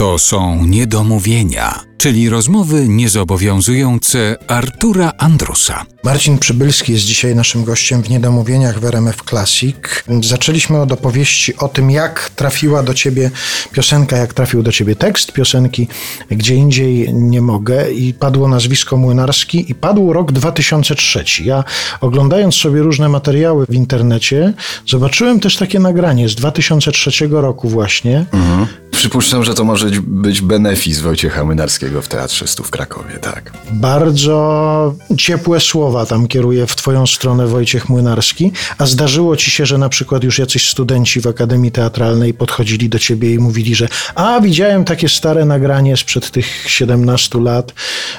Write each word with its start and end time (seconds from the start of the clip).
To 0.00 0.18
są 0.18 0.66
niedomówienia, 0.66 1.80
czyli 1.98 2.28
rozmowy 2.28 2.88
niezobowiązujące 2.88 4.36
Artura 4.48 5.12
Andrusa. 5.18 5.84
Marcin 6.04 6.38
Przybylski 6.38 6.92
jest 6.92 7.04
dzisiaj 7.04 7.34
naszym 7.34 7.64
gościem 7.64 8.02
w 8.02 8.10
Niedomówieniach 8.10 8.80
w 8.80 8.84
RMF 8.84 9.16
Classic. 9.28 9.76
Zaczęliśmy 10.22 10.80
od 10.80 10.92
opowieści 10.92 11.56
o 11.56 11.68
tym, 11.68 11.90
jak 11.90 12.30
trafiła 12.36 12.82
do 12.82 12.94
ciebie 12.94 13.30
piosenka, 13.72 14.16
jak 14.16 14.34
trafił 14.34 14.62
do 14.62 14.72
ciebie 14.72 14.96
tekst 14.96 15.32
piosenki, 15.32 15.88
gdzie 16.30 16.54
indziej 16.54 17.14
nie 17.14 17.40
mogę 17.40 17.90
i 17.90 18.14
padło 18.14 18.48
nazwisko 18.48 18.96
Młynarski 18.96 19.70
i 19.70 19.74
padł 19.74 20.12
rok 20.12 20.32
2003. 20.32 21.24
Ja 21.44 21.64
oglądając 22.00 22.54
sobie 22.54 22.82
różne 22.82 23.08
materiały 23.08 23.66
w 23.66 23.74
internecie, 23.74 24.52
zobaczyłem 24.86 25.40
też 25.40 25.56
takie 25.56 25.80
nagranie 25.80 26.28
z 26.28 26.34
2003 26.34 27.28
roku 27.30 27.68
właśnie. 27.68 28.24
Mhm. 28.32 28.66
Przypuszczam, 29.00 29.44
że 29.44 29.54
to 29.54 29.64
może 29.64 29.89
być 29.98 30.40
benefis 30.40 31.00
Wojciecha 31.00 31.44
Młynarskiego 31.44 32.02
w 32.02 32.08
Teatrze 32.08 32.46
Stu 32.46 32.64
w 32.64 32.70
Krakowie, 32.70 33.18
tak. 33.20 33.52
Bardzo 33.72 34.94
ciepłe 35.16 35.60
słowa 35.60 36.06
tam 36.06 36.26
kieruje 36.26 36.66
w 36.66 36.76
twoją 36.76 37.06
stronę 37.06 37.46
Wojciech 37.46 37.88
Młynarski, 37.88 38.52
a 38.78 38.86
zdarzyło 38.86 39.36
ci 39.36 39.50
się, 39.50 39.66
że 39.66 39.78
na 39.78 39.88
przykład 39.88 40.24
już 40.24 40.38
jacyś 40.38 40.70
studenci 40.70 41.20
w 41.20 41.26
Akademii 41.26 41.72
Teatralnej 41.72 42.34
podchodzili 42.34 42.88
do 42.88 42.98
ciebie 42.98 43.34
i 43.34 43.38
mówili, 43.38 43.74
że 43.74 43.88
a 44.14 44.40
widziałem 44.40 44.84
takie 44.84 45.08
stare 45.08 45.44
nagranie 45.44 45.96
sprzed 45.96 46.30
tych 46.30 46.46
17 46.66 47.40
lat, 47.40 47.72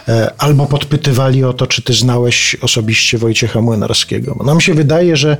e, 0.07 0.33
albo 0.37 0.65
podpytywali 0.65 1.43
o 1.43 1.53
to, 1.53 1.67
czy 1.67 1.81
ty 1.81 1.93
znałeś 1.93 2.55
osobiście 2.61 3.17
Wojciecha 3.17 3.61
Młynarskiego. 3.61 4.37
Nam 4.45 4.61
się 4.61 4.73
wydaje, 4.73 5.17
że 5.17 5.37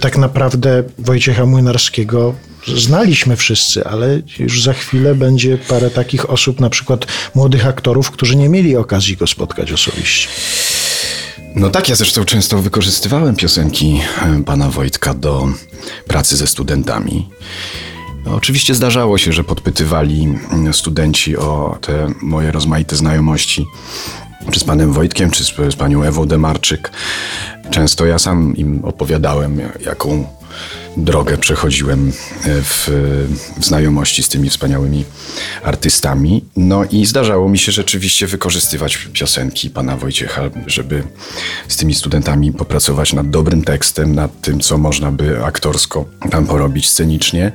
tak 0.00 0.18
naprawdę 0.18 0.84
Wojciecha 0.98 1.46
Młynarskiego 1.46 2.34
znaliśmy 2.76 3.36
wszyscy, 3.36 3.84
ale 3.84 4.20
już 4.38 4.62
za 4.62 4.72
chwilę 4.72 5.14
będzie 5.14 5.58
parę 5.58 5.90
takich 5.90 6.30
osób, 6.30 6.60
na 6.60 6.70
przykład 6.70 7.06
młodych 7.34 7.66
aktorów, 7.66 8.10
którzy 8.10 8.36
nie 8.36 8.48
mieli 8.48 8.76
okazji 8.76 9.16
go 9.16 9.26
spotkać 9.26 9.72
osobiście. 9.72 10.28
No 11.54 11.70
tak, 11.70 11.88
ja 11.88 11.96
zresztą 11.96 12.24
często 12.24 12.58
wykorzystywałem 12.58 13.36
piosenki 13.36 14.00
e, 14.22 14.42
pana 14.42 14.70
Wojtka 14.70 15.14
do 15.14 15.48
pracy 16.06 16.36
ze 16.36 16.46
studentami. 16.46 17.28
No, 18.24 18.34
oczywiście 18.34 18.74
zdarzało 18.74 19.18
się, 19.18 19.32
że 19.32 19.44
podpytywali 19.44 20.28
mm, 20.50 20.74
studenci 20.74 21.36
o 21.36 21.78
te 21.80 22.12
moje 22.22 22.52
rozmaite 22.52 22.96
znajomości, 22.96 23.66
czy 24.50 24.60
z 24.60 24.64
panem 24.64 24.92
Wojtkiem, 24.92 25.30
czy 25.30 25.44
z, 25.44 25.54
z 25.72 25.76
panią 25.76 26.02
Ewą 26.02 26.26
Demarczyk. 26.26 26.90
Często 27.70 28.06
ja 28.06 28.18
sam 28.18 28.56
im 28.56 28.84
opowiadałem, 28.84 29.60
jaką 29.80 30.37
drogę 30.96 31.38
przechodziłem 31.38 32.08
e, 32.08 32.12
w, 32.62 32.90
w, 33.58 33.64
znajomości 33.64 34.22
z 34.22 34.28
tymi 34.28 34.50
wspaniałymi 34.50 35.04
artystami. 35.62 36.44
No 36.56 36.84
i 36.84 37.06
zdarzało 37.06 37.48
mi 37.48 37.58
się 37.58 37.72
rzeczywiście 37.72 38.26
wykorzystywać 38.26 38.96
piosenki 39.12 39.70
pana 39.70 39.96
Wojciecha, 39.96 40.42
żeby 40.66 41.02
z 41.68 41.76
tymi 41.76 41.94
studentami 41.94 42.52
popracować 42.52 43.12
nad 43.12 43.30
dobrym 43.30 43.62
tekstem, 43.62 44.14
nad 44.14 44.40
tym, 44.40 44.60
co 44.60 44.78
można 44.78 45.12
by 45.12 45.44
aktorsko 45.44 46.04
tam 46.30 46.46
porobić 46.46 46.88
scenicznie. 46.88 47.52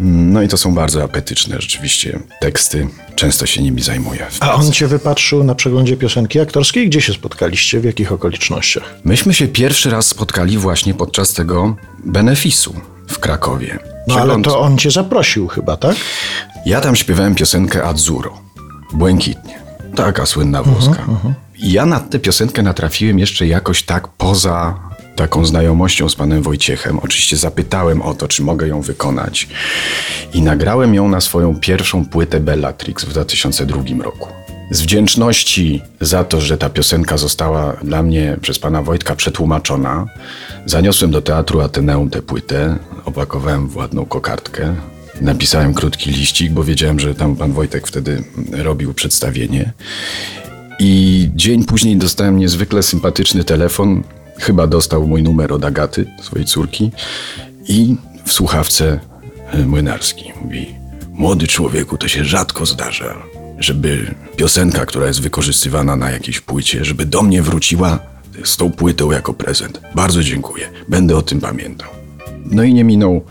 No 0.00 0.42
i 0.42 0.48
to 0.48 0.56
są 0.56 0.74
bardzo 0.74 1.04
apetyczne 1.04 1.56
rzeczywiście 1.60 2.20
teksty. 2.40 2.88
Często 3.14 3.46
się 3.46 3.62
nimi 3.62 3.82
zajmuję. 3.82 4.26
A 4.40 4.54
on 4.54 4.72
cię 4.72 4.86
wypatrzył 4.86 5.44
na 5.44 5.54
przeglądzie 5.54 5.96
piosenki 5.96 6.40
aktorskiej? 6.40 6.88
Gdzie 6.88 7.00
się 7.00 7.12
spotkaliście? 7.12 7.80
W 7.80 7.84
jakich 7.84 8.12
okolicznościach? 8.12 8.94
Myśmy 9.04 9.34
się 9.34 9.48
pierwszy 9.48 9.90
raz 9.90 10.06
spotkali 10.06 10.58
właśnie 10.58 10.94
podczas 10.94 11.32
tego 11.32 11.76
w 13.08 13.18
Krakowie. 13.18 13.78
No 14.06 14.14
ale 14.14 14.42
to 14.42 14.60
on 14.60 14.78
cię 14.78 14.90
zaprosił 14.90 15.48
chyba, 15.48 15.76
tak? 15.76 15.96
Ja 16.66 16.80
tam 16.80 16.96
śpiewałem 16.96 17.34
piosenkę 17.34 17.84
Azzurro, 17.84 18.38
błękitnie. 18.92 19.58
Taka 19.96 20.26
słynna 20.26 20.62
włoska. 20.62 21.02
Uh 21.02 21.08
-huh, 21.08 21.12
uh 21.12 21.24
-huh. 21.24 21.32
I 21.58 21.72
ja 21.72 21.86
na 21.86 22.00
tę 22.00 22.18
piosenkę 22.18 22.62
natrafiłem 22.62 23.18
jeszcze 23.18 23.46
jakoś 23.46 23.82
tak 23.82 24.08
poza 24.08 24.74
taką 25.16 25.44
znajomością 25.44 26.08
z 26.08 26.14
panem 26.14 26.42
Wojciechem. 26.42 26.98
Oczywiście 26.98 27.36
zapytałem 27.36 28.02
o 28.02 28.14
to, 28.14 28.28
czy 28.28 28.42
mogę 28.42 28.68
ją 28.68 28.80
wykonać. 28.80 29.48
I 30.34 30.42
nagrałem 30.42 30.94
ją 30.94 31.08
na 31.08 31.20
swoją 31.20 31.60
pierwszą 31.60 32.04
płytę 32.04 32.40
Bellatrix 32.40 33.04
w 33.04 33.08
2002 33.08 33.82
roku. 34.02 34.37
Z 34.70 34.82
wdzięczności 34.82 35.82
za 36.00 36.24
to, 36.24 36.40
że 36.40 36.58
ta 36.58 36.70
piosenka 36.70 37.16
została 37.16 37.72
dla 37.72 38.02
mnie 38.02 38.36
przez 38.40 38.58
pana 38.58 38.82
Wojtka 38.82 39.16
przetłumaczona, 39.16 40.06
zaniosłem 40.66 41.10
do 41.10 41.22
teatru 41.22 41.60
Ateneum 41.60 42.10
tę 42.10 42.22
płytę, 42.22 42.78
opakowałem 43.04 43.68
w 43.68 43.76
ładną 43.76 44.06
kokardkę, 44.06 44.74
napisałem 45.20 45.74
krótki 45.74 46.10
liścik, 46.10 46.52
bo 46.52 46.64
wiedziałem, 46.64 47.00
że 47.00 47.14
tam 47.14 47.36
pan 47.36 47.52
Wojtek 47.52 47.86
wtedy 47.86 48.24
robił 48.52 48.94
przedstawienie. 48.94 49.72
I 50.78 51.30
dzień 51.34 51.64
później 51.64 51.96
dostałem 51.96 52.38
niezwykle 52.38 52.82
sympatyczny 52.82 53.44
telefon. 53.44 54.02
Chyba 54.38 54.66
dostał 54.66 55.06
mój 55.06 55.22
numer 55.22 55.52
od 55.52 55.64
Agaty, 55.64 56.06
swojej 56.22 56.46
córki. 56.46 56.90
I 57.68 57.96
w 58.24 58.32
słuchawce 58.32 59.00
Młynarski 59.66 60.32
mówi: 60.42 60.74
Młody 61.12 61.46
człowieku, 61.46 61.98
to 61.98 62.08
się 62.08 62.24
rzadko 62.24 62.66
zdarza 62.66 63.14
żeby 63.58 64.14
piosenka, 64.36 64.86
która 64.86 65.06
jest 65.06 65.20
wykorzystywana 65.20 65.96
na 65.96 66.10
jakiejś 66.10 66.40
płycie, 66.40 66.84
żeby 66.84 67.06
do 67.06 67.22
mnie 67.22 67.42
wróciła 67.42 67.98
z 68.44 68.56
tą 68.56 68.72
płytą 68.72 69.12
jako 69.12 69.34
prezent. 69.34 69.80
Bardzo 69.94 70.22
dziękuję. 70.22 70.70
Będę 70.88 71.16
o 71.16 71.22
tym 71.22 71.40
pamiętał. 71.40 71.88
No 72.44 72.62
i 72.62 72.74
nie 72.74 72.84
minął 72.84 73.24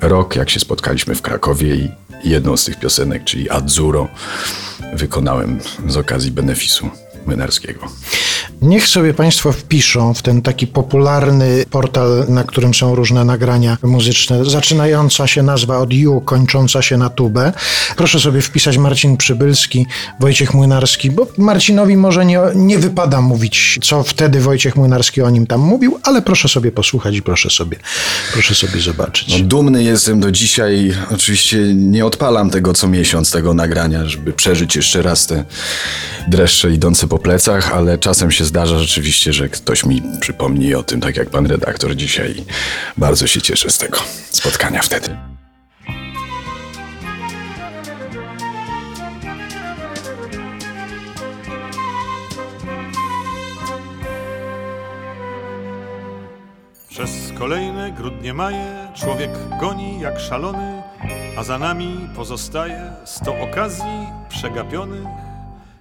rok, 0.00 0.36
jak 0.36 0.50
się 0.50 0.60
spotkaliśmy 0.60 1.14
w 1.14 1.22
Krakowie 1.22 1.74
i 1.76 1.90
jedną 2.24 2.56
z 2.56 2.64
tych 2.64 2.80
piosenek, 2.80 3.24
czyli 3.24 3.50
Azzurro, 3.50 4.08
wykonałem 4.94 5.60
z 5.88 5.96
okazji 5.96 6.30
benefisu 6.30 6.90
Młynarskiego. 7.26 7.80
Niech 8.62 8.88
sobie 8.88 9.14
Państwo 9.14 9.52
wpiszą 9.52 10.14
w 10.14 10.22
ten 10.22 10.42
taki 10.42 10.66
popularny 10.66 11.64
portal, 11.70 12.24
na 12.28 12.44
którym 12.44 12.74
są 12.74 12.94
różne 12.94 13.24
nagrania 13.24 13.78
muzyczne. 13.82 14.44
Zaczynająca 14.44 15.26
się 15.26 15.42
nazwa 15.42 15.78
od 15.78 15.90
U, 16.06 16.20
kończąca 16.20 16.82
się 16.82 16.96
na 16.96 17.10
tubę. 17.10 17.52
Proszę 17.96 18.20
sobie 18.20 18.42
wpisać 18.42 18.78
Marcin 18.78 19.16
Przybylski, 19.16 19.86
Wojciech 20.20 20.54
Młynarski, 20.54 21.10
bo 21.10 21.26
Marcinowi 21.38 21.96
może 21.96 22.26
nie, 22.26 22.40
nie 22.54 22.78
wypada 22.78 23.20
mówić, 23.20 23.78
co 23.82 24.02
wtedy 24.02 24.40
Wojciech 24.40 24.76
Młynarski 24.76 25.22
o 25.22 25.30
nim 25.30 25.46
tam 25.46 25.60
mówił, 25.60 25.98
ale 26.02 26.22
proszę 26.22 26.48
sobie 26.48 26.72
posłuchać 26.72 27.16
i 27.16 27.22
proszę 27.22 27.50
sobie, 27.50 27.76
proszę 28.32 28.54
sobie 28.54 28.80
zobaczyć. 28.80 29.38
No, 29.38 29.44
dumny 29.44 29.84
jestem 29.84 30.20
do 30.20 30.32
dzisiaj. 30.32 30.94
Oczywiście 31.14 31.58
nie 31.74 32.06
odpalam 32.06 32.50
tego 32.50 32.72
co 32.72 32.88
miesiąc, 32.88 33.30
tego 33.30 33.54
nagrania, 33.54 34.08
żeby 34.08 34.32
przeżyć 34.32 34.76
jeszcze 34.76 35.02
raz 35.02 35.26
te 35.26 35.44
dreszcze 36.28 36.70
idące 36.70 37.08
po 37.08 37.18
plecach, 37.18 37.72
ale 37.72 37.98
czasem 37.98 38.30
się 38.30 38.44
zdarza 38.52 38.78
rzeczywiście, 38.78 39.32
że 39.32 39.48
ktoś 39.48 39.84
mi 39.84 40.02
przypomni 40.20 40.74
o 40.74 40.82
tym, 40.82 41.00
tak 41.00 41.16
jak 41.16 41.30
pan 41.30 41.46
redaktor 41.46 41.96
dzisiaj. 41.96 42.44
Bardzo 42.96 43.26
się 43.26 43.42
cieszę 43.42 43.70
z 43.70 43.78
tego 43.78 43.98
spotkania 44.30 44.82
wtedy. 44.82 45.16
Przez 56.88 57.10
kolejne 57.38 57.92
grudnie 57.92 58.34
maje 58.34 58.88
człowiek 58.94 59.30
goni 59.60 60.00
jak 60.00 60.20
szalony, 60.20 60.82
a 61.36 61.44
za 61.44 61.58
nami 61.58 62.08
pozostaje 62.16 62.92
sto 63.04 63.34
okazji 63.40 64.06
przegapionych 64.28 65.31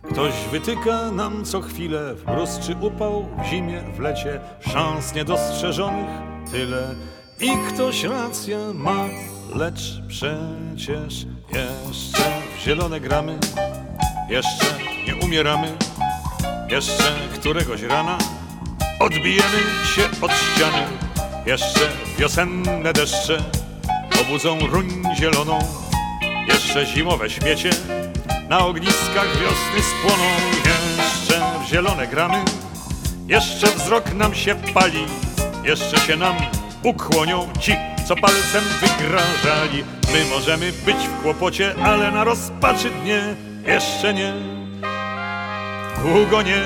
Ktoś 0.09 0.34
wytyka 0.51 1.12
nam 1.12 1.45
co 1.45 1.62
chwilę 1.62 2.16
mróz 2.28 2.59
czy 2.59 2.75
upał, 2.75 3.28
w 3.44 3.45
zimie, 3.45 3.81
w 3.95 4.00
lecie, 4.00 4.39
szans 4.59 5.16
niedostrzeżonych 5.16 6.09
tyle. 6.51 6.95
I 7.39 7.50
ktoś 7.73 8.03
rację 8.03 8.59
ma, 8.73 9.06
lecz 9.56 10.01
przecież 10.07 11.25
jeszcze 11.53 12.23
w 12.57 12.63
zielone 12.63 13.00
gramy, 13.00 13.39
jeszcze 14.30 14.65
nie 15.07 15.15
umieramy, 15.15 15.77
jeszcze 16.69 17.13
któregoś 17.33 17.81
rana 17.81 18.18
odbijemy 19.00 19.59
się 19.95 20.01
od 20.21 20.31
ściany, 20.31 20.88
jeszcze 21.45 21.89
wiosenne 22.18 22.94
deszcze 22.94 23.38
obudzą 24.21 24.59
ruń 24.59 25.04
zieloną, 25.15 25.59
jeszcze 26.47 26.86
zimowe 26.86 27.30
śmiecie 27.30 27.69
na 28.51 28.65
ogniskach 28.65 29.27
wiosny 29.42 29.81
spłoną 29.81 30.24
jeszcze 30.65 31.59
w 31.59 31.69
zielone 31.69 32.07
gramy. 32.07 32.44
Jeszcze 33.27 33.68
wzrok 33.68 34.13
nam 34.13 34.36
się 34.36 34.56
pali 34.74 35.06
Jeszcze 35.63 35.98
się 35.98 36.15
nam 36.15 36.36
ukłonią 36.83 37.48
ci, 37.59 37.75
co 38.07 38.15
palcem 38.15 38.63
wygrażali. 38.81 39.83
My 40.13 40.25
możemy 40.30 40.71
być 40.71 40.95
w 40.95 41.21
kłopocie, 41.21 41.75
ale 41.83 42.12
na 42.12 42.24
rozpaczy 42.24 42.89
dnie 42.89 43.36
Jeszcze 43.65 44.13
nie, 44.13 44.33
długo 46.04 46.42
nie. 46.42 46.63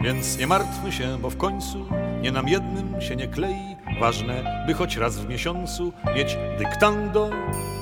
Więc 0.00 0.38
nie 0.38 0.46
martwmy 0.46 0.92
się, 0.92 1.18
bo 1.18 1.30
w 1.30 1.36
końcu 1.36 1.86
nie 2.20 2.32
nam 2.32 2.48
jednym 2.48 3.00
się 3.00 3.16
nie 3.16 3.28
klei. 3.28 3.76
Ważne, 4.00 4.64
by 4.66 4.74
choć 4.74 4.96
raz 4.96 5.18
w 5.18 5.28
miesiącu 5.28 5.92
mieć 6.14 6.36
dyktando 6.58 7.30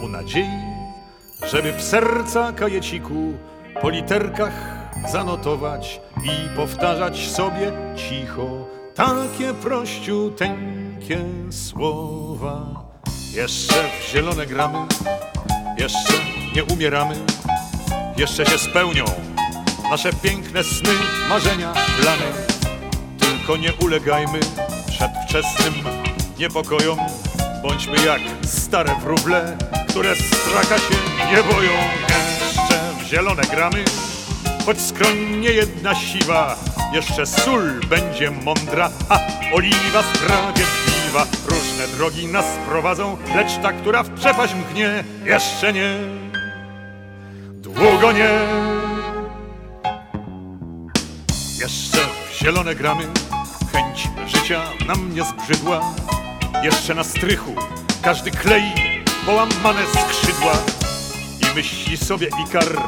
u 0.04 0.08
nadziei, 0.08 0.73
żeby 1.50 1.72
w 1.72 1.82
serca 1.82 2.52
kajeciku 2.52 3.32
po 3.82 3.90
literkach 3.90 4.52
zanotować 5.12 6.00
i 6.24 6.56
powtarzać 6.56 7.28
sobie 7.28 7.72
cicho 7.96 8.68
takie 8.94 9.54
prościuteńkie 9.54 11.18
słowa. 11.50 12.84
Jeszcze 13.34 13.74
w 13.74 14.12
zielone 14.12 14.46
gramy, 14.46 14.78
jeszcze 15.78 16.12
nie 16.56 16.64
umieramy, 16.64 17.14
jeszcze 18.16 18.46
się 18.46 18.58
spełnią 18.58 19.04
nasze 19.90 20.12
piękne 20.12 20.64
sny, 20.64 20.90
marzenia, 21.28 21.72
plany. 22.00 22.32
Tylko 23.18 23.56
nie 23.56 23.72
ulegajmy 23.72 24.40
przedwczesnym 24.88 25.74
niepokojom. 26.38 26.98
Bądźmy 27.62 27.96
jak 28.06 28.20
stare 28.46 28.94
wróble, 29.00 29.56
które 29.94 30.16
straka 30.16 30.78
się 30.78 30.94
nie 31.30 31.54
boją. 31.54 31.70
Jeszcze 32.40 33.04
w 33.04 33.08
zielone 33.08 33.42
gramy, 33.42 33.84
choć 34.66 34.80
skroń 34.80 35.18
nie 35.40 35.50
jedna 35.50 35.94
siwa. 35.94 36.56
Jeszcze 36.92 37.26
sól 37.26 37.80
będzie 37.88 38.30
mądra, 38.30 38.90
a 39.08 39.18
oliwa 39.52 40.02
sprawiedliwa. 40.14 41.26
Różne 41.48 41.88
drogi 41.96 42.26
nas 42.26 42.44
prowadzą, 42.68 43.16
lecz 43.34 43.58
ta, 43.62 43.72
która 43.72 44.02
w 44.02 44.10
przepaść 44.10 44.54
mknie, 44.54 45.04
jeszcze 45.24 45.72
nie. 45.72 45.98
Długo 47.52 48.12
nie. 48.12 48.30
Jeszcze 51.60 51.98
w 52.30 52.42
zielone 52.42 52.74
gramy, 52.74 53.04
chęć 53.72 54.08
życia 54.26 54.62
nam 54.86 55.14
nie 55.14 55.22
zbrzydła. 55.24 55.80
Jeszcze 56.62 56.94
na 56.94 57.04
strychu 57.04 57.54
każdy 58.02 58.30
klei 58.30 58.93
połamane 59.26 59.82
skrzydła 59.86 60.52
i 61.40 61.54
myśli 61.56 61.96
sobie 61.96 62.28
Ikar, 62.44 62.82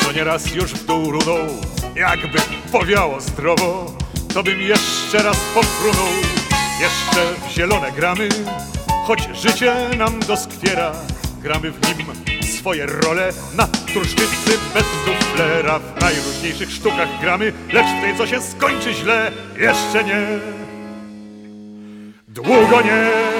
co 0.00 0.12
nieraz 0.12 0.54
już 0.54 0.72
w 0.72 0.86
dół 0.86 1.10
runął. 1.10 1.38
Jakby 1.94 2.38
powiało 2.72 3.20
zdrowo, 3.20 3.92
to 4.34 4.42
bym 4.42 4.62
jeszcze 4.62 5.22
raz 5.22 5.36
pofrunął. 5.54 6.12
Jeszcze 6.80 7.48
w 7.48 7.52
zielone 7.52 7.92
gramy, 7.92 8.28
choć 9.06 9.28
życie 9.34 9.74
nam 9.98 10.20
doskwiera. 10.20 10.92
Gramy 11.42 11.70
w 11.70 11.98
nim 11.98 12.06
swoje 12.58 12.86
role 12.86 13.32
na 13.56 13.66
turszczycy 13.66 14.58
bez 14.74 14.84
duflera. 15.06 15.78
W 15.78 16.00
najróżniejszych 16.00 16.70
sztukach 16.70 17.20
gramy, 17.20 17.52
lecz 17.72 17.86
w 17.86 18.00
tej, 18.00 18.16
co 18.16 18.26
się 18.26 18.40
skończy 18.42 18.94
źle, 18.94 19.32
jeszcze 19.56 20.04
nie. 20.04 20.26
Długo 22.28 22.82
nie. 22.82 23.37